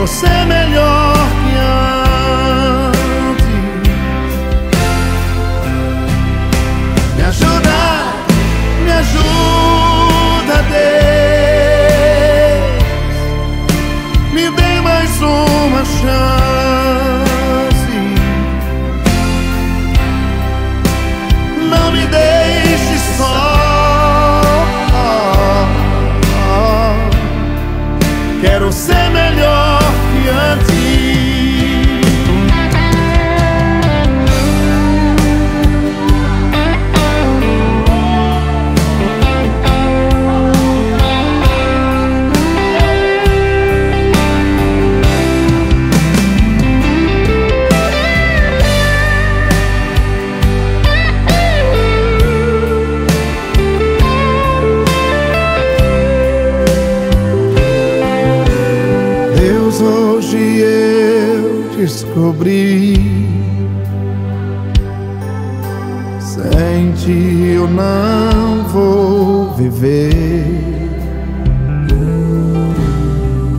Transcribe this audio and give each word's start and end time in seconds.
Quero 0.00 0.08
ser 0.08 0.46
melhor 0.46 1.12
que 1.42 1.56
antes. 2.88 3.46
Me 7.16 7.22
ajuda, 7.22 7.80
me 8.82 8.92
ajuda, 8.92 10.56
Deus. 12.32 12.72
Me 14.32 14.44
dê 14.56 14.80
mais 14.80 15.20
uma 15.20 15.84
chance. 15.84 16.39
Descobri. 61.80 62.94
Sem 66.20 66.92
ti 66.92 67.54
eu 67.54 67.68
não 67.68 68.68
vou 68.68 69.54
viver. 69.54 70.44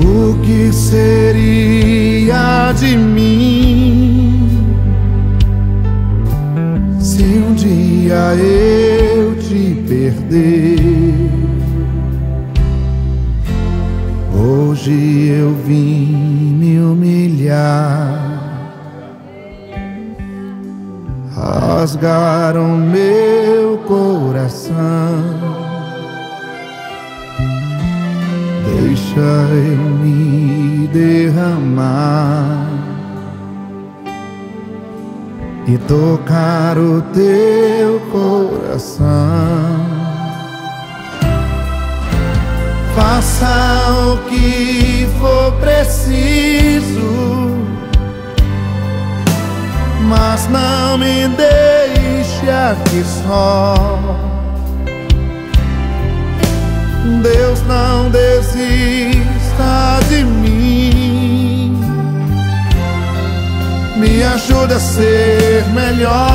O 0.00 0.38
que 0.44 0.72
seria 0.72 2.72
de 2.72 2.96
mim 2.96 4.48
se 7.00 7.22
um 7.22 7.54
dia 7.54 8.34
eu 8.36 9.34
te 9.36 9.82
perder? 9.88 11.24
Hoje 14.36 15.28
eu 15.28 15.54
vim 15.66 16.54
me 16.58 16.78
humilhar, 16.78 17.93
rasgaram 21.84 22.78
meu 22.78 23.76
coração. 23.86 24.74
Deixa 28.64 29.20
eu 29.20 29.76
me 30.00 30.88
derramar 30.88 32.70
e 35.66 35.76
tocar 35.76 36.78
o 36.78 37.02
teu 37.12 38.00
coração. 38.10 39.04
Faça 42.96 44.14
o 44.14 44.28
que 44.30 44.53
aqui 52.74 53.04
só. 53.04 53.98
Deus 57.22 57.62
não 57.66 58.10
desista 58.10 59.20
de 60.08 60.24
mim, 60.24 61.80
me 63.96 64.22
ajuda 64.22 64.76
a 64.76 64.80
ser 64.80 65.64
melhor. 65.74 66.33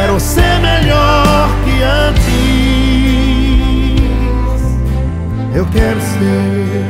Quero 0.00 0.18
ser 0.18 0.58
melhor 0.60 1.50
que 1.62 1.82
antes. 1.82 2.24
Eu 5.54 5.66
quero 5.66 6.00
ser. 6.00 6.86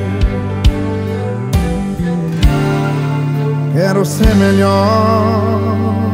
Quero 3.75 4.05
ser 4.05 4.33
melhor. 4.37 6.10